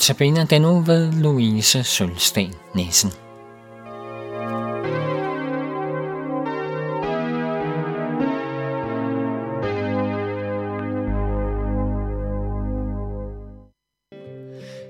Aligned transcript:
Notabene 0.00 0.46
den 0.46 0.62
nu 0.62 0.80
ved 0.80 1.12
Louise 1.12 1.84
Sølsten 1.84 2.54
Nissen. 2.74 3.10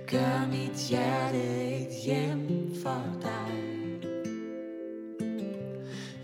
Gør 0.07 0.47
mit 0.51 0.89
hjerte 0.91 1.39
et 1.81 1.89
hjem 2.05 2.75
for 2.83 3.03
dig 3.23 3.53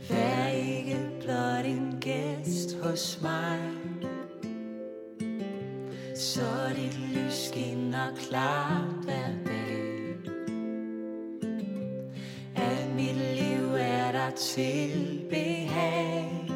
Vær 0.08 0.46
ikke 0.48 0.98
blot 1.20 1.64
en 1.64 1.94
gæst 2.00 2.76
hos 2.82 3.18
mig 3.22 3.85
skinner 7.96 8.14
klart 8.28 9.04
hver 9.04 9.30
dag 9.46 10.16
At 12.56 12.94
mit 12.94 13.16
liv 13.16 13.74
er 13.74 14.12
der 14.12 14.30
til 14.30 15.24
behag. 15.30 16.50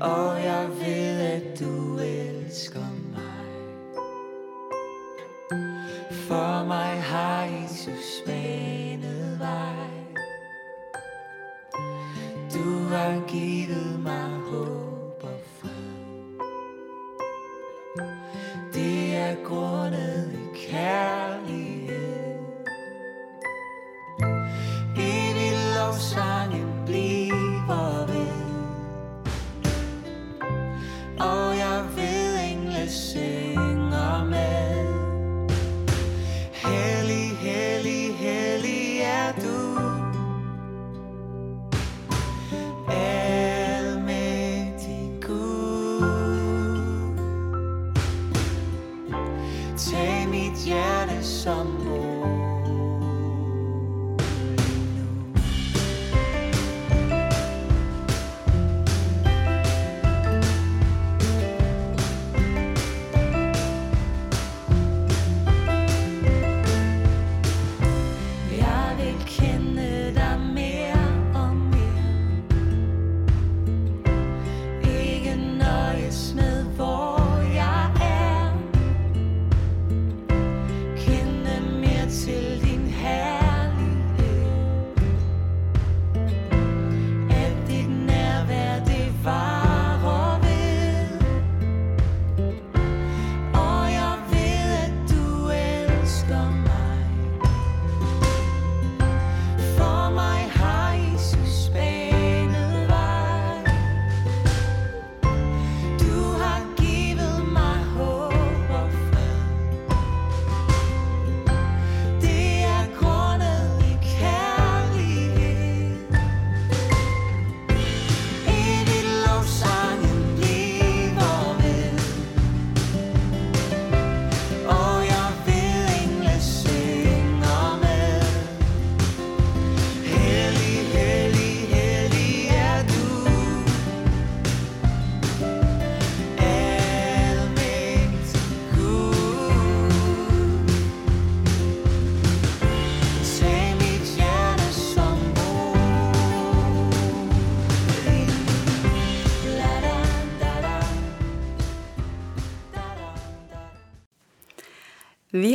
Og 0.00 0.42
jeg 0.42 0.68
ved, 0.80 1.20
at 1.20 1.60
du 1.60 1.98
elsker 1.98 2.86
mig. 3.12 3.48
For 6.10 6.64
mig 6.66 7.02
har 7.02 7.42
Jesus 7.44 8.22
banet 8.26 9.38
vej. 9.38 9.90
Du 12.54 12.88
har 12.88 13.28
givet 13.28 13.95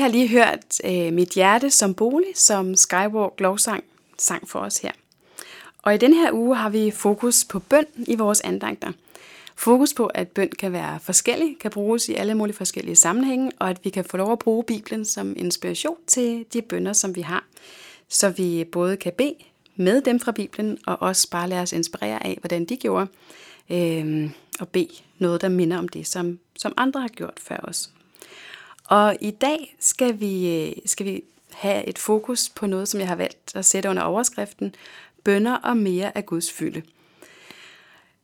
har 0.02 0.08
lige 0.08 0.28
hørt 0.28 0.66
øh, 0.84 1.14
Mit 1.14 1.30
hjerte 1.30 1.70
som 1.70 1.94
bolig, 1.94 2.28
som 2.36 2.76
Skywalk 2.76 3.40
Lovsang 3.40 3.84
sang 4.18 4.50
for 4.50 4.60
os 4.60 4.78
her. 4.78 4.92
Og 5.84 5.96
i 5.96 5.98
den 5.98 6.14
her 6.14 6.32
uge 6.32 6.56
har 6.56 6.70
vi 6.70 6.92
fokus 6.92 7.44
på 7.44 7.60
bøn 7.60 7.86
i 7.98 8.16
vores 8.16 8.42
andagter. 8.42 8.92
Fokus 9.56 9.94
på, 9.94 10.06
at 10.06 10.28
bøn 10.28 10.50
kan 10.60 10.72
være 10.72 11.00
forskellig, 11.00 11.58
kan 11.60 11.72
bruges 11.72 12.10
i 12.10 12.14
alle 12.14 12.36
mulige 12.36 12.56
forskellige 12.56 12.96
sammenhænge, 12.96 13.52
og 13.60 13.70
at 13.70 13.80
vi 13.84 13.90
kan 13.90 14.06
få 14.06 14.18
lov 14.18 14.32
at 14.32 14.40
bruge 14.40 14.64
Bibelen 14.64 15.06
som 15.06 15.34
inspiration 15.38 15.98
til 16.08 16.46
de 16.54 16.62
bønder, 16.62 16.94
som 16.94 17.16
vi 17.16 17.22
har. 17.22 17.46
Så 18.10 18.30
vi 18.30 18.64
både 18.72 18.98
kan 18.98 19.14
bede 19.18 19.36
med 19.76 20.02
dem 20.02 20.20
fra 20.20 20.32
Bibelen, 20.32 20.78
og 20.86 21.02
også 21.02 21.30
bare 21.30 21.50
lade 21.50 21.62
os 21.62 21.74
inspirere 21.74 22.26
af, 22.26 22.38
hvordan 22.42 22.66
de 22.66 22.78
gjorde, 22.78 23.08
øh, 23.70 24.30
og 24.60 24.68
bede 24.68 25.02
noget, 25.20 25.42
der 25.42 25.50
minder 25.50 25.78
om 25.78 25.88
det, 25.88 26.08
som, 26.08 26.40
som 26.56 26.74
andre 26.78 27.02
har 27.02 27.08
gjort 27.08 27.40
før 27.40 27.58
os. 27.64 27.90
Og 28.92 29.18
i 29.22 29.32
dag 29.32 29.76
skal 29.80 30.20
vi, 30.20 30.58
øh, 30.58 30.74
skal 30.86 31.06
vi 31.06 31.24
have 31.52 31.86
et 31.88 31.98
fokus 31.98 32.50
på 32.50 32.68
noget, 32.68 32.88
som 32.88 33.00
jeg 33.00 33.08
har 33.08 33.16
valgt 33.16 33.56
at 33.56 33.66
sætte 33.66 33.90
under 33.90 34.04
overskriften 34.04 34.76
Bønder 35.24 35.56
og 35.56 35.78
mere 35.78 36.18
af 36.18 36.26
Guds 36.26 36.52
fylde. 36.52 36.82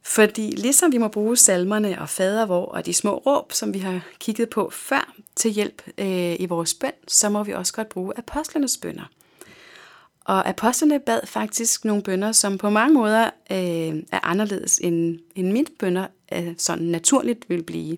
Fordi 0.02 0.52
ligesom 0.52 0.92
vi 0.92 0.98
må 0.98 1.08
bruge 1.08 1.38
salmerne 1.38 2.02
og 2.02 2.10
fadervor 2.10 2.66
og 2.66 2.86
de 2.86 2.94
små 2.94 3.18
råb, 3.18 3.54
som 3.54 3.74
vi 3.74 3.80
har 3.80 4.02
kigget 4.20 4.50
på 4.50 4.70
før 4.70 5.14
til 5.36 5.52
hjælp 5.52 5.82
øh, 5.98 6.36
i 6.40 6.46
vores 6.46 6.74
bøn, 6.74 6.92
så 7.08 7.30
må 7.30 7.44
vi 7.44 7.54
også 7.54 7.74
godt 7.74 7.90
bruge 7.90 8.14
apostlenes 8.18 8.78
bønder. 8.78 9.10
Og 10.26 10.50
apostlene 10.50 11.00
bad 11.00 11.20
faktisk 11.26 11.86
nogle 11.86 12.04
bønder, 12.04 12.32
som 12.32 12.58
på 12.58 12.70
mange 12.70 12.94
måder 12.94 13.26
øh, 13.52 14.04
er 14.12 14.20
anderledes 14.24 14.78
end, 14.78 15.20
end 15.36 15.52
mine 15.52 15.68
bønder 15.80 16.08
øh, 16.34 16.54
sådan 16.58 16.86
naturligt 16.86 17.50
vil 17.50 17.64
blive. 17.64 17.98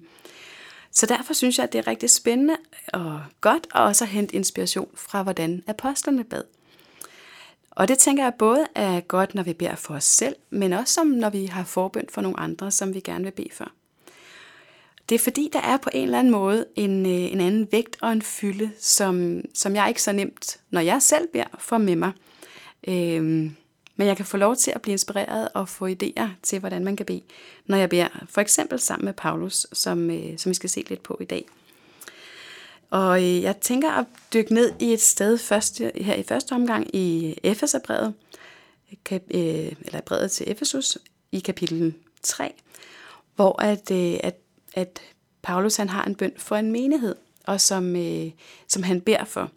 Så 1.00 1.06
derfor 1.06 1.34
synes 1.34 1.58
jeg, 1.58 1.64
at 1.64 1.74
det 1.74 1.80
er 1.80 1.88
rigtig 1.88 2.10
spændende 2.10 2.58
og 2.94 3.22
godt 3.42 3.68
at 3.76 3.82
også 3.82 4.06
hente 4.06 4.36
inspiration 4.36 4.90
fra, 4.96 5.24
hvordan 5.24 5.64
apostlene 5.68 6.24
bad. 6.24 6.44
Og 7.72 7.88
det 7.88 7.98
tænker 7.98 8.24
jeg 8.24 8.34
både 8.40 8.68
er 8.76 9.00
godt, 9.00 9.36
når 9.36 9.44
vi 9.44 9.54
beder 9.54 9.76
for 9.76 9.94
os 9.94 10.04
selv, 10.04 10.36
men 10.50 10.74
også 10.74 10.94
som 10.94 11.08
når 11.08 11.30
vi 11.30 11.46
har 11.46 11.64
forbøn 11.64 12.06
for 12.10 12.22
nogle 12.22 12.40
andre, 12.40 12.72
som 12.72 12.94
vi 12.94 13.00
gerne 13.00 13.24
vil 13.24 13.32
bede 13.32 13.50
for. 13.54 13.72
Det 15.10 15.16
er 15.16 15.20
fordi, 15.20 15.50
der 15.54 15.62
er 15.62 15.78
på 15.78 15.90
en 15.94 16.04
eller 16.04 16.20
anden 16.20 16.32
måde 16.32 16.66
en, 16.76 17.06
øh, 17.06 17.12
en 17.12 17.42
anden 17.42 17.68
vægt 17.72 17.98
og 18.02 18.12
en 18.12 18.22
fylde, 18.22 18.72
som, 18.80 19.42
som 19.54 19.76
jeg 19.76 19.88
ikke 19.88 20.02
så 20.02 20.12
nemt, 20.12 20.60
når 20.70 20.82
jeg 20.82 21.02
selv 21.02 21.28
beder, 21.34 21.58
får 21.60 21.78
med 21.78 21.96
mig. 21.96 22.12
Øhm, 22.88 23.56
men 24.00 24.08
jeg 24.08 24.18
kan 24.18 24.26
få 24.26 24.38
lov 24.38 24.56
til 24.56 24.72
at 24.76 24.82
blive 24.82 24.92
inspireret 24.92 25.50
og 25.54 25.70
få 25.70 25.88
idéer 25.88 26.28
til, 26.44 26.60
hvordan 26.60 26.84
man 26.84 26.96
kan 26.96 27.06
bede, 27.06 27.22
når 27.66 27.78
jeg 27.78 27.90
beder 27.90 28.08
for 28.30 28.42
eksempel 28.42 28.80
sammen 28.80 29.06
med 29.06 29.14
Paulus, 29.14 29.68
som, 29.74 30.12
øh, 30.12 30.38
som 30.38 30.50
vi 30.50 30.54
skal 30.54 30.70
se 30.70 30.86
lidt 30.90 31.04
på 31.04 31.18
i 31.22 31.26
dag. 31.26 31.46
Og 32.90 33.24
øh, 33.24 33.42
jeg 33.42 33.58
tænker 33.58 33.92
at 33.92 34.06
dykke 34.34 34.54
ned 34.54 34.72
i 34.80 34.94
et 34.94 35.02
sted 35.02 35.38
først, 35.38 35.82
her 35.96 36.16
i 36.16 36.24
første 36.24 36.54
omgang 36.54 36.96
i 36.96 37.36
Efeserbrevet, 37.44 38.14
kap, 39.06 39.22
øh, 39.32 39.72
eller 39.82 40.02
brevet 40.02 40.32
til 40.32 40.52
Efesus, 40.52 40.98
i 41.32 41.40
kapitel 41.40 41.94
3, 42.24 42.54
hvor 43.36 43.62
at, 43.62 43.92
øh, 43.92 44.20
at 44.24 44.36
at 44.74 45.02
Paulus 45.42 45.76
han 45.76 45.90
har 45.90 46.04
en 46.04 46.16
bøn 46.16 46.34
for 46.38 46.56
en 46.56 46.72
menighed, 46.72 47.16
og 47.44 47.62
som, 47.62 47.96
øh, 47.96 48.32
som 48.68 48.84
han 48.84 49.02
beder 49.02 49.26
for. 49.26 49.52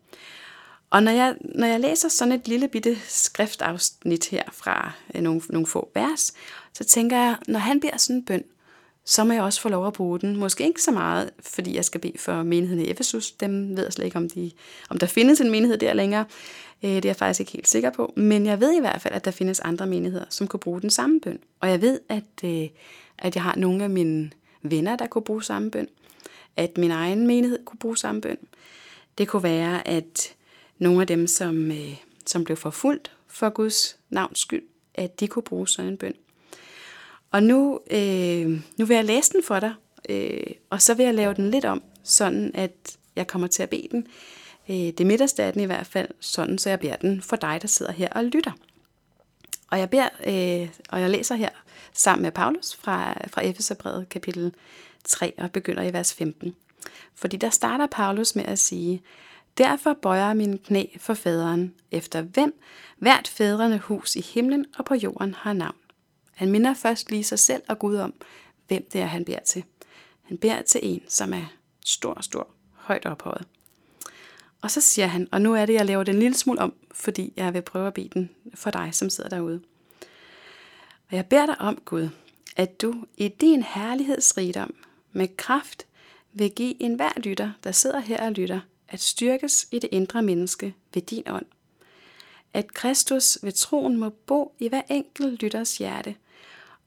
Og 0.93 1.03
når 1.03 1.13
jeg, 1.13 1.37
når 1.41 1.67
jeg 1.67 1.81
læser 1.81 2.09
sådan 2.09 2.33
et 2.33 2.49
lille 2.49 2.69
bitte 2.69 2.97
skriftafsnit 3.09 4.29
her 4.29 4.43
fra 4.53 4.93
øh, 5.15 5.23
nogle, 5.23 5.41
nogle 5.51 5.67
få 5.67 5.91
vers, 5.95 6.33
så 6.73 6.85
tænker 6.85 7.17
jeg, 7.17 7.37
når 7.49 7.59
han 7.59 7.81
beder 7.81 7.97
sådan 7.97 8.17
en 8.17 8.25
bøn, 8.25 8.45
så 9.05 9.25
må 9.25 9.33
jeg 9.33 9.43
også 9.43 9.61
få 9.61 9.69
lov 9.69 9.87
at 9.87 9.93
bruge 9.93 10.21
den. 10.21 10.37
Måske 10.37 10.65
ikke 10.65 10.83
så 10.83 10.91
meget, 10.91 11.31
fordi 11.41 11.77
jeg 11.77 11.85
skal 11.85 12.01
bede 12.01 12.19
for 12.19 12.43
menigheden 12.43 12.85
i 12.85 12.91
Efesus. 12.91 13.33
Dem 13.33 13.77
ved 13.77 13.85
jeg 13.85 13.93
slet 13.93 14.05
ikke, 14.05 14.17
om, 14.17 14.31
de, 14.31 14.51
om 14.91 14.99
der 14.99 15.07
findes 15.07 15.41
en 15.41 15.51
menighed 15.51 15.79
der 15.79 15.93
længere. 15.93 16.25
Øh, 16.83 16.91
det 16.91 17.05
er 17.05 17.09
jeg 17.09 17.17
faktisk 17.17 17.41
ikke 17.41 17.53
helt 17.53 17.69
sikker 17.69 17.91
på. 17.91 18.13
Men 18.17 18.47
jeg 18.47 18.61
ved 18.61 18.77
i 18.77 18.81
hvert 18.81 19.03
fald, 19.03 19.15
at 19.15 19.25
der 19.25 19.31
findes 19.31 19.61
andre 19.61 19.87
menigheder, 19.87 20.25
som 20.29 20.47
kunne 20.47 20.61
bruge 20.61 20.81
den 20.81 20.91
samme 20.91 21.21
bøn. 21.21 21.39
Og 21.61 21.71
jeg 21.71 21.81
ved, 21.81 22.01
at, 22.09 22.45
øh, 22.45 22.69
at 23.19 23.35
jeg 23.35 23.43
har 23.43 23.55
nogle 23.57 23.85
af 23.85 23.91
mine 23.91 24.31
venner, 24.63 24.97
der 24.97 25.07
kunne 25.07 25.25
bruge 25.25 25.43
samme 25.43 25.71
bøn. 25.71 25.89
At 26.57 26.79
min 26.79 26.91
egen 26.91 27.27
menighed 27.27 27.65
kunne 27.65 27.79
bruge 27.79 27.97
samme 27.97 28.21
bøn. 28.21 28.39
Det 29.19 29.29
kunne 29.29 29.43
være, 29.43 29.89
at 29.89 30.35
nogle 30.83 31.01
af 31.01 31.07
dem, 31.07 31.27
som, 31.27 31.71
øh, 31.71 31.97
som 32.27 32.45
blev 32.45 32.57
forfulgt 32.57 33.13
for 33.27 33.51
Guds 33.51 33.97
navns 34.11 34.39
skyld, 34.39 34.63
at 34.95 35.21
de 35.21 35.29
kunne 35.29 35.43
bruge 35.43 35.69
sådan 35.69 35.91
en 35.91 35.97
bøn. 35.97 36.15
Og 37.31 37.43
nu, 37.43 37.81
øh, 37.91 38.61
nu 38.77 38.85
vil 38.85 38.95
jeg 38.95 39.05
læse 39.05 39.33
den 39.33 39.43
for 39.43 39.61
dig, 39.61 39.75
øh, 40.09 40.55
og 40.71 40.83
så 40.83 40.95
vil 40.95 41.05
jeg 41.05 41.15
lave 41.15 41.35
den 41.35 41.51
lidt 41.51 41.65
om, 41.65 41.83
sådan 42.03 42.51
at 42.55 42.97
jeg 43.17 43.27
kommer 43.27 43.49
til 43.49 43.63
at 43.63 43.71
bede 43.71 43.89
den. 43.91 44.07
Øh, 44.69 44.93
det 44.99 45.07
midterste 45.07 45.43
af 45.43 45.53
den 45.53 45.63
i 45.63 45.67
hvert 45.67 45.87
fald, 45.87 46.09
sådan 46.21 46.59
så 46.59 46.71
jeg 46.71 46.81
beder 46.81 46.97
den 46.97 47.23
for 47.23 47.37
dig, 47.37 47.59
der 47.63 47.69
sidder 47.69 47.93
her 47.93 48.09
og 48.09 48.25
lytter. 48.25 48.53
Og 49.71 49.79
jeg 49.79 49.91
beder, 49.91 50.09
øh, 50.27 50.69
og 50.89 51.01
jeg 51.01 51.11
læser 51.11 51.35
her 51.35 51.49
sammen 51.93 52.23
med 52.23 52.33
Paulus 52.33 52.77
fra, 52.77 53.27
fra 53.29 53.45
Efeserbrevet 53.45 54.09
kapitel 54.09 54.55
3 55.05 55.33
og 55.39 55.53
begynder 55.53 55.83
i 55.83 55.93
vers 55.93 56.15
15. 56.15 56.55
Fordi 57.15 57.37
der 57.37 57.51
starter 57.51 57.87
Paulus 57.87 58.35
med 58.37 58.45
at 58.45 58.59
sige, 58.59 59.03
Derfor 59.59 59.93
bøjer 60.03 60.27
jeg 60.27 60.37
min 60.37 60.59
knæ 60.59 60.87
for 60.99 61.15
faderen, 61.15 61.75
efter 61.91 62.23
hvem 62.23 62.61
hvert 62.97 63.29
fædrene 63.29 63.79
hus 63.79 64.17
i 64.17 64.21
himlen 64.21 64.67
og 64.79 64.85
på 64.85 64.95
jorden 64.95 65.35
har 65.35 65.53
navn. 65.53 65.77
Han 66.35 66.51
minder 66.51 66.75
først 66.75 67.11
lige 67.11 67.25
sig 67.25 67.39
selv 67.39 67.63
og 67.69 67.79
Gud 67.79 67.97
om, 67.97 68.15
hvem 68.69 68.87
det 68.93 69.01
er, 69.01 69.07
han 69.07 69.25
beder 69.25 69.41
til. 69.41 69.65
Han 70.23 70.39
beder 70.39 70.63
til 70.63 70.81
en, 70.83 71.03
som 71.09 71.35
er 71.35 71.45
stor, 71.85 72.19
stor, 72.21 72.49
højt 72.75 73.07
ophøjet. 73.07 73.47
Og 74.63 74.71
så 74.71 74.81
siger 74.81 75.07
han, 75.07 75.29
og 75.33 75.43
nu 75.43 75.55
er 75.55 75.67
det, 75.67 75.75
jeg 75.75 75.87
laver 75.87 76.05
den 76.05 76.15
en 76.15 76.21
lille 76.21 76.37
smule 76.37 76.61
om, 76.61 76.75
fordi 76.95 77.33
jeg 77.37 77.55
vil 77.55 77.63
prøve 77.63 77.87
at 77.87 77.95
bede 77.95 78.09
den 78.15 78.31
for 78.55 78.71
dig, 78.71 78.89
som 78.93 79.11
sidder 79.11 79.31
derude. 79.31 79.63
Og 81.11 81.17
jeg 81.17 81.27
beder 81.27 81.47
dig 81.47 81.61
om, 81.61 81.79
Gud, 81.85 82.09
at 82.57 82.83
du 82.83 83.05
i 83.17 83.29
din 83.29 83.63
herlighedsrigdom 83.63 84.75
med 85.13 85.37
kraft 85.37 85.87
vil 86.33 86.51
give 86.51 86.83
enhver 86.83 87.13
lytter, 87.17 87.51
der 87.65 87.73
sidder 87.73 88.01
her 88.01 88.27
og 88.27 88.33
lytter, 88.33 88.61
at 88.93 89.01
styrkes 89.01 89.67
i 89.71 89.79
det 89.79 89.89
indre 89.93 90.23
menneske 90.23 90.75
ved 90.95 91.03
din 91.03 91.23
ånd. 91.27 91.47
At 92.55 92.75
Kristus 92.75 93.39
ved 93.43 93.53
troen 93.53 93.97
må 93.97 94.09
bo 94.11 94.55
i 94.59 94.69
hver 94.69 94.83
enkelt 94.91 95.43
lytters 95.43 95.79
hjerte, 95.79 96.15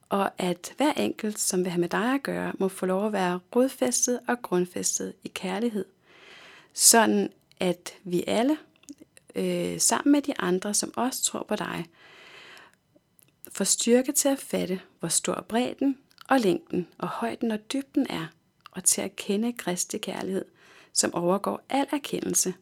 og 0.10 0.32
at 0.38 0.74
hver 0.78 0.94
enkelt, 0.94 1.40
som 1.40 1.64
vil 1.64 1.72
have 1.72 1.82
med 1.82 1.90
dig 1.90 2.14
at 2.14 2.24
gøre, 2.24 2.54
må 2.60 2.68
få 2.68 2.86
lov 2.86 3.06
at 3.06 3.14
være 3.14 3.40
rodfæstet 3.56 4.20
og 4.28 4.42
grundfæstet 4.42 5.14
i 5.24 5.28
kærlighed. 5.28 5.86
Sådan 6.74 7.30
at 7.60 7.94
vi 8.04 8.24
alle, 8.28 8.58
øh, 9.36 9.80
sammen 9.80 10.12
med 10.12 10.22
de 10.22 10.40
andre, 10.40 10.74
som 10.74 10.94
også 10.96 11.24
tror 11.24 11.46
på 11.48 11.56
dig, 11.56 11.86
får 13.52 13.66
styrke 13.66 14.12
til 14.12 14.30
at 14.30 14.40
fatte, 14.40 14.82
hvor 15.00 15.10
stor 15.10 15.46
bredden 15.50 15.98
og 16.30 16.40
længden 16.40 16.88
og 16.98 17.08
højden 17.08 17.52
og 17.52 17.72
dybden 17.74 18.08
er, 18.10 18.28
og 18.72 18.84
til 18.84 19.02
at 19.02 19.16
kende 19.16 19.54
Kristi 19.54 19.98
kærlighed, 19.98 20.46
som 20.96 21.14
overgår 21.14 21.66
al 21.70 21.86
erkendelse, 21.92 22.54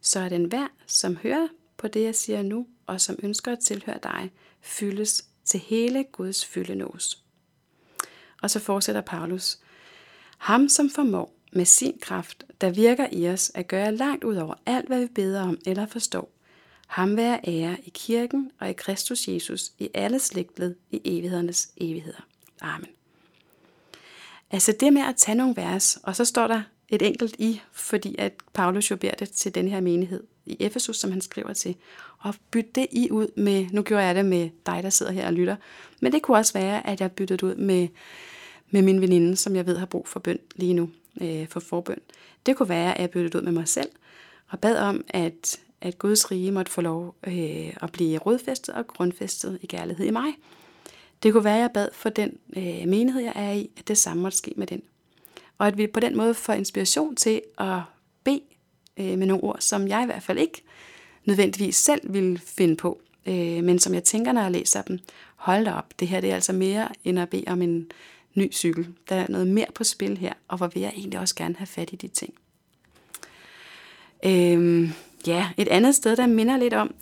så 0.00 0.20
at 0.20 0.30
den 0.30 0.44
hver, 0.44 0.68
som 0.86 1.16
hører 1.16 1.48
på 1.76 1.88
det, 1.88 2.02
jeg 2.02 2.14
siger 2.14 2.42
nu, 2.42 2.66
og 2.86 3.00
som 3.00 3.16
ønsker 3.22 3.52
at 3.52 3.58
tilhøre 3.58 3.98
dig, 4.02 4.30
fyldes 4.60 5.24
til 5.44 5.60
hele 5.60 6.04
Guds 6.04 6.44
fyldenås. 6.44 7.22
Og 8.42 8.50
så 8.50 8.60
fortsætter 8.60 9.00
Paulus. 9.00 9.58
Ham, 10.38 10.68
som 10.68 10.90
formår 10.90 11.34
med 11.52 11.64
sin 11.64 11.98
kraft, 12.00 12.44
der 12.60 12.70
virker 12.70 13.06
i 13.12 13.28
os 13.28 13.52
at 13.54 13.68
gøre 13.68 13.96
langt 13.96 14.24
ud 14.24 14.36
over 14.36 14.54
alt, 14.66 14.86
hvad 14.86 15.00
vi 15.00 15.06
beder 15.06 15.42
om 15.42 15.58
eller 15.66 15.86
forstår, 15.86 16.30
ham 16.86 17.16
være 17.16 17.40
ære 17.48 17.76
i 17.84 17.90
kirken 17.90 18.50
og 18.58 18.70
i 18.70 18.72
Kristus 18.72 19.28
Jesus 19.28 19.72
i 19.78 19.88
alle 19.94 20.18
slægtled 20.18 20.74
i 20.90 21.00
evighedernes 21.04 21.68
evigheder. 21.76 22.26
Amen. 22.60 22.88
Altså 24.50 24.72
det 24.80 24.92
med 24.92 25.02
at 25.02 25.16
tage 25.16 25.34
nogle 25.34 25.56
vers, 25.56 25.98
og 26.02 26.16
så 26.16 26.24
står 26.24 26.46
der 26.46 26.62
et 26.92 27.02
enkelt 27.02 27.36
i, 27.38 27.60
fordi 27.72 28.14
at 28.18 28.32
Paulus 28.52 28.90
jo 28.90 28.96
beder 28.96 29.14
det 29.14 29.30
til 29.30 29.54
den 29.54 29.68
her 29.68 29.80
menighed 29.80 30.22
i 30.46 30.56
Efesus, 30.60 30.96
som 30.96 31.10
han 31.10 31.20
skriver 31.20 31.52
til, 31.52 31.76
og 32.18 32.34
byt 32.50 32.74
det 32.74 32.86
i 32.90 33.10
ud 33.10 33.26
med, 33.36 33.66
nu 33.70 33.82
gjorde 33.82 34.04
jeg 34.04 34.14
det 34.14 34.24
med 34.24 34.50
dig, 34.66 34.82
der 34.82 34.90
sidder 34.90 35.12
her 35.12 35.26
og 35.26 35.32
lytter, 35.32 35.56
men 36.00 36.12
det 36.12 36.22
kunne 36.22 36.36
også 36.36 36.52
være, 36.52 36.86
at 36.86 37.00
jeg 37.00 37.12
byttede 37.12 37.46
ud 37.46 37.54
med, 37.54 37.88
med 38.70 38.82
min 38.82 39.00
veninde, 39.00 39.36
som 39.36 39.56
jeg 39.56 39.66
ved 39.66 39.76
har 39.76 39.86
brug 39.86 40.08
for 40.08 40.20
bøn 40.20 40.38
lige 40.54 40.74
nu, 40.74 40.90
øh, 41.20 41.48
for 41.48 41.60
forbøn. 41.60 41.98
Det 42.46 42.56
kunne 42.56 42.68
være, 42.68 42.94
at 42.94 43.00
jeg 43.00 43.10
byttede 43.10 43.38
ud 43.38 43.42
med 43.42 43.52
mig 43.52 43.68
selv, 43.68 43.88
og 44.48 44.60
bad 44.60 44.78
om, 44.78 45.04
at, 45.08 45.60
at 45.80 45.98
Guds 45.98 46.30
rige 46.30 46.52
måtte 46.52 46.72
få 46.72 46.80
lov 46.80 47.14
øh, 47.26 47.72
at 47.82 47.92
blive 47.92 48.18
rodfæstet 48.18 48.74
og 48.74 48.86
grundfæstet 48.86 49.58
i 49.62 49.66
kærlighed 49.66 50.06
i 50.06 50.10
mig. 50.10 50.32
Det 51.22 51.32
kunne 51.32 51.44
være, 51.44 51.56
at 51.56 51.60
jeg 51.60 51.70
bad 51.74 51.88
for 51.92 52.08
den 52.08 52.38
øh, 52.56 52.88
menighed, 52.88 53.22
jeg 53.22 53.32
er 53.34 53.52
i, 53.52 53.70
at 53.76 53.88
det 53.88 53.98
samme 53.98 54.22
måtte 54.22 54.38
ske 54.38 54.54
med 54.56 54.66
den 54.66 54.82
og 55.58 55.66
at 55.66 55.78
vi 55.78 55.86
på 55.86 56.00
den 56.00 56.16
måde 56.16 56.34
får 56.34 56.52
inspiration 56.52 57.16
til 57.16 57.42
at 57.58 57.80
bede 58.24 58.40
øh, 58.96 59.18
med 59.18 59.26
nogle 59.26 59.44
ord, 59.44 59.56
som 59.60 59.88
jeg 59.88 60.02
i 60.02 60.06
hvert 60.06 60.22
fald 60.22 60.38
ikke 60.38 60.62
nødvendigvis 61.24 61.76
selv 61.76 62.12
ville 62.12 62.38
finde 62.38 62.76
på, 62.76 63.00
øh, 63.26 63.64
men 63.64 63.78
som 63.78 63.94
jeg 63.94 64.04
tænker, 64.04 64.32
når 64.32 64.42
jeg 64.42 64.50
læser 64.50 64.82
dem, 64.82 64.98
hold 65.36 65.64
da 65.64 65.72
op, 65.72 65.86
det 66.00 66.08
her 66.08 66.20
det 66.20 66.30
er 66.30 66.34
altså 66.34 66.52
mere 66.52 66.88
end 67.04 67.18
at 67.18 67.28
bede 67.28 67.44
om 67.46 67.62
en 67.62 67.90
ny 68.34 68.52
cykel. 68.52 68.88
Der 69.08 69.16
er 69.16 69.26
noget 69.28 69.46
mere 69.46 69.66
på 69.74 69.84
spil 69.84 70.18
her, 70.18 70.32
og 70.48 70.56
hvor 70.56 70.66
vil 70.66 70.80
jeg 70.80 70.92
egentlig 70.96 71.20
også 71.20 71.34
gerne 71.34 71.54
have 71.56 71.66
fat 71.66 71.92
i 71.92 71.96
de 71.96 72.08
ting. 72.08 72.34
Øh, 74.24 74.90
ja, 75.26 75.48
et 75.56 75.68
andet 75.68 75.94
sted, 75.94 76.16
der 76.16 76.26
minder 76.26 76.56
lidt 76.56 76.74
om, 76.74 76.94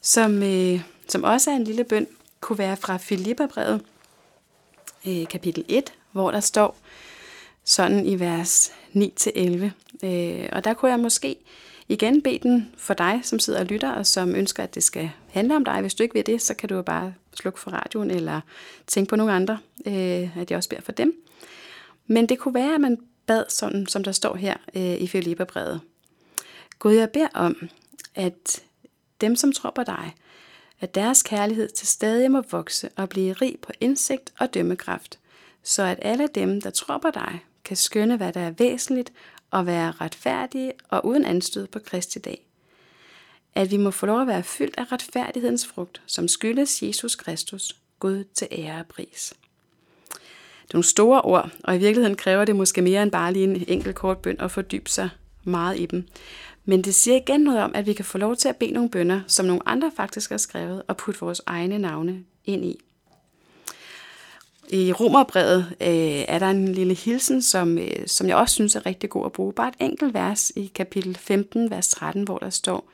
som, 0.00 0.42
øh, 0.42 0.80
som 1.08 1.24
også 1.24 1.50
er 1.50 1.54
en 1.54 1.64
lille 1.64 1.84
bøn, 1.84 2.06
kunne 2.40 2.58
være 2.58 2.76
fra 2.76 2.96
Filipperbrevet, 2.96 3.82
øh, 5.06 5.28
kapitel 5.28 5.64
1, 5.68 5.92
hvor 6.12 6.30
der 6.30 6.40
står, 6.40 6.76
sådan 7.66 8.06
i 8.06 8.20
vers 8.20 8.72
9-11. 8.94 9.70
Øh, 10.06 10.48
og 10.52 10.64
der 10.64 10.74
kunne 10.74 10.90
jeg 10.90 11.00
måske 11.00 11.36
igen 11.88 12.22
bede 12.22 12.38
den 12.38 12.70
for 12.76 12.94
dig, 12.94 13.20
som 13.22 13.38
sidder 13.38 13.60
og 13.60 13.66
lytter, 13.66 13.92
og 13.92 14.06
som 14.06 14.34
ønsker, 14.34 14.62
at 14.62 14.74
det 14.74 14.82
skal 14.82 15.10
handle 15.30 15.56
om 15.56 15.64
dig. 15.64 15.80
Hvis 15.80 15.94
du 15.94 16.02
ikke 16.02 16.14
vil 16.14 16.26
det, 16.26 16.42
så 16.42 16.54
kan 16.54 16.68
du 16.68 16.74
jo 16.74 16.82
bare 16.82 17.14
slukke 17.34 17.60
for 17.60 17.70
radioen, 17.70 18.10
eller 18.10 18.40
tænke 18.86 19.08
på 19.08 19.16
nogle 19.16 19.32
andre, 19.32 19.58
øh, 19.86 20.38
at 20.38 20.50
jeg 20.50 20.56
også 20.56 20.68
beder 20.68 20.82
for 20.82 20.92
dem. 20.92 21.14
Men 22.06 22.26
det 22.26 22.38
kunne 22.38 22.54
være, 22.54 22.74
at 22.74 22.80
man 22.80 22.98
bad 23.26 23.44
sådan, 23.48 23.86
som 23.86 24.04
der 24.04 24.12
står 24.12 24.36
her 24.36 24.56
øh, 24.76 24.94
i 24.94 25.06
Filipperbrevet. 25.06 25.80
Gud, 26.78 26.92
jeg 26.92 27.10
beder 27.10 27.28
om, 27.34 27.68
at 28.14 28.62
dem, 29.20 29.36
som 29.36 29.52
tror 29.52 29.70
på 29.70 29.82
dig, 29.82 30.14
at 30.80 30.94
deres 30.94 31.22
kærlighed 31.22 31.68
til 31.68 31.86
stadig 31.86 32.30
må 32.30 32.42
vokse 32.50 32.88
og 32.96 33.08
blive 33.08 33.32
rig 33.32 33.56
på 33.62 33.72
indsigt 33.80 34.32
og 34.38 34.54
dømmekraft, 34.54 35.18
så 35.62 35.82
at 35.82 35.98
alle 36.02 36.28
dem, 36.34 36.60
der 36.60 36.70
tror 36.70 36.98
på 36.98 37.10
dig, 37.10 37.40
kan 37.66 37.76
skønne, 37.76 38.16
hvad 38.16 38.32
der 38.32 38.40
er 38.40 38.50
væsentligt, 38.50 39.12
og 39.50 39.66
være 39.66 39.92
retfærdige 40.00 40.72
og 40.88 41.06
uden 41.06 41.24
anstød 41.24 41.66
på 41.66 41.78
Kristi 41.78 42.18
dag. 42.18 42.46
At 43.54 43.70
vi 43.70 43.76
må 43.76 43.90
få 43.90 44.06
lov 44.06 44.20
at 44.20 44.26
være 44.26 44.42
fyldt 44.42 44.74
af 44.78 44.92
retfærdighedens 44.92 45.66
frugt, 45.66 46.02
som 46.06 46.28
skyldes 46.28 46.82
Jesus 46.82 47.16
Kristus, 47.16 47.76
Gud 48.00 48.24
til 48.34 48.48
ære 48.50 48.80
og 48.80 48.86
pris. 48.86 49.34
Det 50.62 50.70
er 50.70 50.74
nogle 50.74 50.84
store 50.84 51.22
ord, 51.22 51.50
og 51.64 51.76
i 51.76 51.78
virkeligheden 51.78 52.16
kræver 52.16 52.44
det 52.44 52.56
måske 52.56 52.82
mere 52.82 53.02
end 53.02 53.10
bare 53.10 53.32
lige 53.32 53.44
en 53.44 53.64
enkelt 53.68 53.94
kort 53.94 54.18
bøn 54.18 54.40
at 54.40 54.50
fordybe 54.50 54.90
sig 54.90 55.08
meget 55.44 55.80
i 55.80 55.86
dem. 55.86 56.08
Men 56.64 56.82
det 56.82 56.94
siger 56.94 57.16
igen 57.16 57.40
noget 57.40 57.60
om, 57.60 57.72
at 57.74 57.86
vi 57.86 57.92
kan 57.92 58.04
få 58.04 58.18
lov 58.18 58.36
til 58.36 58.48
at 58.48 58.56
bede 58.56 58.72
nogle 58.72 58.90
bønder, 58.90 59.20
som 59.26 59.46
nogle 59.46 59.68
andre 59.68 59.92
faktisk 59.96 60.30
har 60.30 60.38
skrevet, 60.38 60.82
og 60.88 60.96
putte 60.96 61.20
vores 61.20 61.42
egne 61.46 61.78
navne 61.78 62.24
ind 62.44 62.64
i. 62.64 62.80
I 64.68 64.92
Romerbrevet 64.92 65.76
øh, 65.80 66.24
er 66.28 66.38
der 66.38 66.50
en 66.50 66.68
lille 66.68 66.94
hilsen, 66.94 67.42
som, 67.42 67.78
øh, 67.78 68.06
som 68.06 68.28
jeg 68.28 68.36
også 68.36 68.54
synes 68.54 68.76
er 68.76 68.86
rigtig 68.86 69.10
god 69.10 69.26
at 69.26 69.32
bruge. 69.32 69.52
Bare 69.52 69.68
et 69.68 69.74
enkelt 69.80 70.14
vers 70.14 70.52
i 70.56 70.72
kapitel 70.74 71.16
15, 71.16 71.70
vers 71.70 71.88
13, 71.88 72.24
hvor 72.24 72.38
der 72.38 72.50
står, 72.50 72.90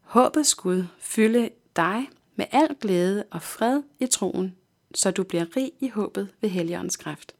Håbets 0.00 0.54
Gud 0.54 0.84
fylde 0.98 1.50
dig 1.76 2.08
med 2.36 2.46
al 2.52 2.76
glæde 2.80 3.24
og 3.30 3.42
fred 3.42 3.82
i 4.00 4.06
troen, 4.06 4.54
så 4.94 5.10
du 5.10 5.22
bliver 5.22 5.56
rig 5.56 5.72
i 5.80 5.88
håbet 5.88 6.28
ved 6.40 6.50
Helligåndens 6.50 6.96
kraft. 6.96 7.34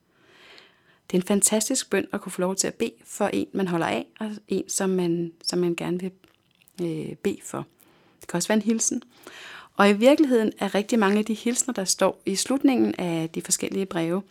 Det 1.11 1.17
er 1.17 1.21
en 1.21 1.27
fantastisk 1.27 1.91
bøn 1.91 2.07
at 2.13 2.21
kunne 2.21 2.33
få 2.33 2.41
lov 2.41 2.57
til 2.57 2.67
at 2.67 2.75
bede 2.75 2.93
for 3.05 3.27
en, 3.27 3.47
man 3.53 3.69
holder 3.69 3.87
af, 3.87 4.07
og 4.21 4.31
en, 4.49 4.69
som 4.69 4.91
man, 4.91 5.33
som 5.43 5.59
man 5.59 5.75
gerne 5.75 6.01
vil 6.01 6.11
øh, 6.83 7.17
bede 7.17 7.39
for. 7.45 7.67
Det 8.21 8.29
kan 8.29 8.37
også 8.37 8.49
være 8.49 8.57
en 8.57 8.63
hilsen. 8.63 9.03
Og 9.77 9.91
i 9.91 9.93
virkeligheden 9.93 10.53
er 10.59 10.75
rigtig 10.75 10.99
mange 10.99 11.19
af 11.19 11.25
de 11.25 11.35
hilsner, 11.35 11.75
der 11.75 11.85
står 11.85 12.23
i 12.27 12.37
slutningen 12.37 12.95
af 12.99 13.31
de 13.31 13.43
forskellige 13.43 13.87
breve 13.87 14.23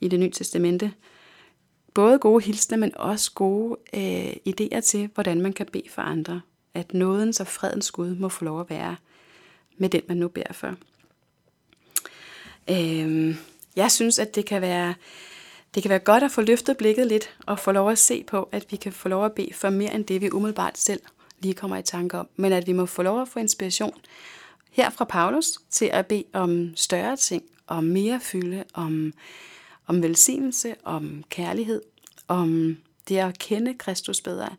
i 0.00 0.08
det 0.08 0.20
nye 0.20 0.30
testamente, 0.30 0.92
både 1.94 2.18
gode 2.18 2.44
hilsner, 2.44 2.78
men 2.78 2.96
også 2.96 3.32
gode 3.34 3.76
øh, 3.94 4.32
idéer 4.48 4.80
til, 4.80 5.10
hvordan 5.14 5.40
man 5.40 5.52
kan 5.52 5.66
bede 5.66 5.88
for 5.90 6.02
andre. 6.02 6.40
At 6.74 6.94
nådens 6.94 7.40
og 7.40 7.46
fredens 7.46 7.90
Gud 7.90 8.14
må 8.14 8.28
få 8.28 8.44
lov 8.44 8.60
at 8.60 8.70
være 8.70 8.96
med 9.76 9.88
den, 9.88 10.02
man 10.08 10.16
nu 10.16 10.28
beder 10.28 10.52
for. 10.52 10.74
Øh, 12.70 13.36
jeg 13.76 13.90
synes, 13.90 14.18
at 14.18 14.34
det 14.34 14.46
kan 14.46 14.62
være 14.62 14.94
det 15.74 15.82
kan 15.82 15.90
være 15.90 15.98
godt 15.98 16.22
at 16.22 16.30
få 16.30 16.40
løftet 16.40 16.76
blikket 16.76 17.06
lidt 17.06 17.36
og 17.46 17.58
få 17.58 17.72
lov 17.72 17.90
at 17.90 17.98
se 17.98 18.22
på, 18.22 18.48
at 18.52 18.66
vi 18.70 18.76
kan 18.76 18.92
få 18.92 19.08
lov 19.08 19.24
at 19.24 19.32
bede 19.32 19.52
for 19.54 19.70
mere 19.70 19.94
end 19.94 20.04
det, 20.04 20.20
vi 20.20 20.30
umiddelbart 20.30 20.78
selv 20.78 21.00
lige 21.40 21.54
kommer 21.54 21.76
i 21.76 21.82
tanke 21.82 22.18
om, 22.18 22.28
men 22.36 22.52
at 22.52 22.66
vi 22.66 22.72
må 22.72 22.86
få 22.86 23.02
lov 23.02 23.22
at 23.22 23.28
få 23.28 23.38
inspiration 23.38 23.94
her 24.74 24.90
fra 24.90 25.04
Paulus 25.04 25.58
til 25.70 25.84
at 25.84 26.06
bede 26.06 26.24
om 26.32 26.76
større 26.76 27.16
ting, 27.16 27.42
om 27.66 27.84
mere 27.84 28.20
fylde, 28.20 28.64
om, 28.74 29.12
om 29.86 30.02
velsignelse, 30.02 30.74
om 30.84 31.24
kærlighed, 31.28 31.82
om 32.28 32.76
det 33.08 33.16
at 33.16 33.38
kende 33.38 33.74
Kristus 33.74 34.20
bedre, 34.20 34.56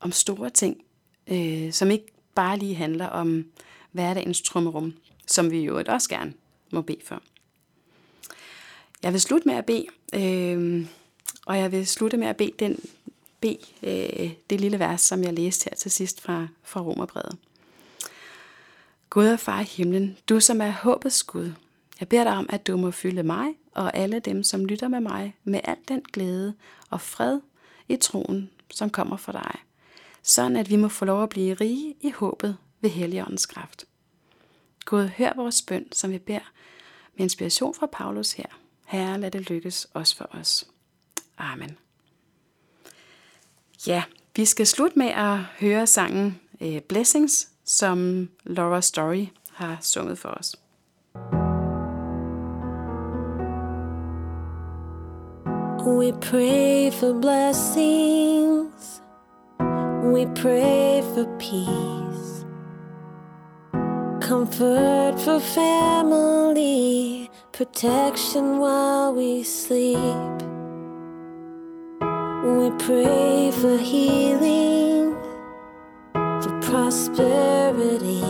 om 0.00 0.12
store 0.12 0.50
ting, 0.50 0.84
øh, 1.26 1.72
som 1.72 1.90
ikke 1.90 2.06
bare 2.34 2.58
lige 2.58 2.74
handler 2.74 3.06
om 3.06 3.44
hverdagens 3.90 4.42
trummerum, 4.42 4.94
som 5.26 5.50
vi 5.50 5.60
jo 5.60 5.82
også 5.88 6.08
gerne 6.08 6.32
må 6.70 6.82
bede 6.82 7.00
for. 7.04 7.22
Jeg 9.02 9.12
vil 9.12 9.20
slutte 9.20 9.48
med 9.48 9.54
at 9.54 9.66
bede, 9.66 9.86
øh, 10.14 10.86
og 11.46 11.58
jeg 11.58 11.72
vil 11.72 11.86
slutte 11.86 12.16
med 12.16 12.26
at 12.26 12.36
bede 12.36 12.52
den 12.58 12.78
bede 13.40 13.58
øh, 13.82 14.30
det 14.50 14.60
lille 14.60 14.78
vers, 14.78 15.00
som 15.00 15.24
jeg 15.24 15.32
læste 15.32 15.70
her 15.70 15.76
til 15.76 15.90
sidst 15.90 16.20
fra, 16.20 16.48
fra 16.62 16.80
Romerbrevet. 16.80 17.38
Gud 19.12 19.26
og 19.26 19.40
far 19.40 19.60
i 19.60 19.64
himlen, 19.64 20.18
du 20.28 20.40
som 20.40 20.60
er 20.60 20.70
håbets 20.70 21.22
Gud, 21.22 21.52
jeg 22.00 22.08
beder 22.08 22.24
dig 22.24 22.32
om, 22.32 22.46
at 22.48 22.66
du 22.66 22.76
må 22.76 22.90
fylde 22.90 23.22
mig 23.22 23.48
og 23.74 23.96
alle 23.96 24.18
dem, 24.18 24.42
som 24.42 24.64
lytter 24.64 24.88
med 24.88 25.00
mig, 25.00 25.36
med 25.44 25.60
al 25.64 25.76
den 25.88 26.02
glæde 26.12 26.54
og 26.90 27.00
fred 27.00 27.40
i 27.88 27.96
troen, 27.96 28.50
som 28.70 28.90
kommer 28.90 29.16
fra 29.16 29.32
dig, 29.32 29.54
sådan 30.22 30.56
at 30.56 30.70
vi 30.70 30.76
må 30.76 30.88
få 30.88 31.04
lov 31.04 31.22
at 31.22 31.28
blive 31.28 31.54
rige 31.54 31.94
i 32.00 32.10
håbet 32.10 32.56
ved 32.80 32.90
Helligåndens 32.90 33.46
kraft. 33.46 33.84
Gud, 34.84 35.08
hør 35.08 35.32
vores 35.36 35.62
bøn, 35.62 35.92
som 35.92 36.10
vi 36.10 36.18
beder 36.18 36.52
med 37.14 37.24
inspiration 37.24 37.74
fra 37.74 37.86
Paulus 37.86 38.32
her. 38.32 38.58
Herre, 38.86 39.20
lad 39.20 39.30
det 39.30 39.50
lykkes 39.50 39.86
også 39.94 40.16
for 40.16 40.28
os. 40.30 40.66
Amen. 41.38 41.78
Ja, 43.86 44.02
vi 44.36 44.44
skal 44.44 44.66
slutte 44.66 44.98
med 44.98 45.08
at 45.08 45.38
høre 45.38 45.86
sangen 45.86 46.40
øh, 46.60 46.80
Blessings, 46.80 47.51
som 47.64 48.28
Laura 48.44 48.80
Story 48.82 49.26
har 49.52 49.76
sunget 49.80 50.18
for 50.18 50.28
os. 50.28 50.56
We 55.86 56.12
pray 56.12 56.90
for 56.90 57.12
blessings. 57.12 59.02
We 60.14 60.26
pray 60.26 61.02
for 61.14 61.24
peace. 61.38 62.44
Comfort 64.20 65.18
for 65.18 65.40
family. 65.40 67.28
Protection 67.52 68.58
while 68.60 69.12
we 69.12 69.42
sleep. 69.42 70.42
We 72.44 72.70
pray 72.78 73.50
for 73.50 73.76
healing. 73.76 74.91
Prosperity. 76.72 78.24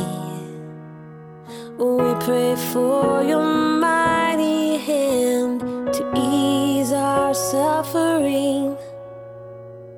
We 1.78 2.14
pray 2.26 2.56
for 2.72 3.22
your 3.22 3.44
mighty 3.44 4.78
hand 4.78 5.60
to 5.94 6.12
ease 6.16 6.90
our 6.90 7.34
suffering. 7.34 8.76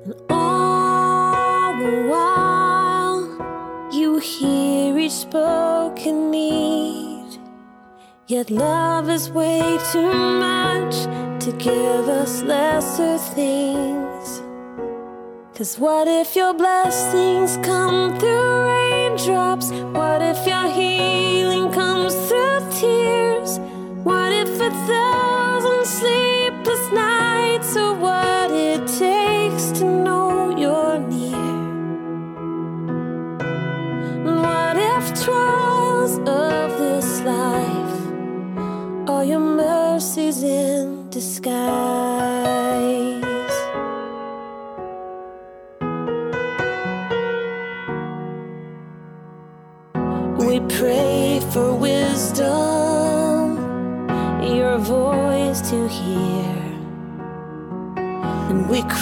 And 0.03 0.13
all 0.29 1.73
the 1.79 2.07
while, 2.07 3.89
you 3.91 4.19
hear 4.19 4.95
each 4.99 5.13
spoken 5.13 6.29
need. 6.29 7.39
Yet 8.27 8.51
love 8.51 9.09
is 9.09 9.31
way 9.31 9.79
too 9.91 10.13
much 10.13 10.95
to 11.43 11.51
give 11.57 12.07
us 12.07 12.43
lesser 12.43 13.17
things. 13.17 14.14
Cause 15.55 15.79
what 15.79 16.05
if 16.05 16.35
your 16.35 16.53
blessings 16.53 17.55
come 17.65 18.19
through 18.19 18.65
raindrops? 18.67 19.71
What 19.71 20.21
if 20.21 20.45
your 20.45 20.67
healing 20.67 21.71
comes 21.71 22.13
through 22.27 22.59
tears? 22.71 23.59
What 24.03 24.33
if 24.33 24.49
a 24.59 24.69
thousand 24.69 25.34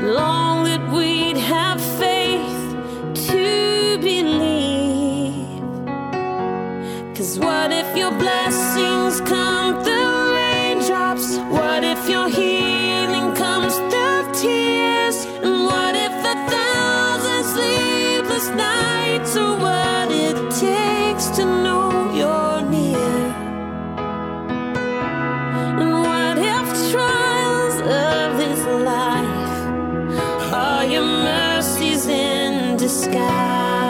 long 0.00 0.49
sky. 32.90 33.89